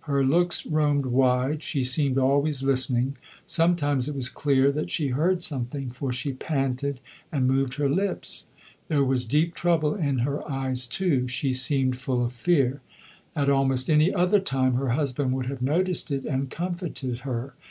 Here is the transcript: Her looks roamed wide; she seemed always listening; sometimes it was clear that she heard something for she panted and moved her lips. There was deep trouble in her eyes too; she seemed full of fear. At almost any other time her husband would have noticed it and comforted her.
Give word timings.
Her 0.00 0.22
looks 0.22 0.66
roamed 0.66 1.06
wide; 1.06 1.62
she 1.62 1.82
seemed 1.82 2.18
always 2.18 2.62
listening; 2.62 3.16
sometimes 3.46 4.08
it 4.10 4.14
was 4.14 4.28
clear 4.28 4.70
that 4.70 4.90
she 4.90 5.08
heard 5.08 5.42
something 5.42 5.88
for 5.90 6.12
she 6.12 6.34
panted 6.34 7.00
and 7.32 7.48
moved 7.48 7.76
her 7.76 7.88
lips. 7.88 8.48
There 8.88 9.02
was 9.02 9.24
deep 9.24 9.54
trouble 9.54 9.94
in 9.94 10.18
her 10.18 10.46
eyes 10.46 10.86
too; 10.86 11.28
she 11.28 11.54
seemed 11.54 11.98
full 11.98 12.22
of 12.22 12.34
fear. 12.34 12.82
At 13.34 13.48
almost 13.48 13.88
any 13.88 14.12
other 14.12 14.38
time 14.40 14.74
her 14.74 14.90
husband 14.90 15.32
would 15.32 15.46
have 15.46 15.62
noticed 15.62 16.10
it 16.10 16.26
and 16.26 16.50
comforted 16.50 17.20
her. 17.20 17.54